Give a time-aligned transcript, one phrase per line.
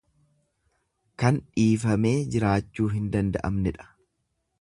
[1.23, 3.87] Kan dhiifamee jiraachuu hin danda'amnedha.